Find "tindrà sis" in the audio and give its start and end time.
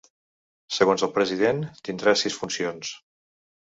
1.91-2.43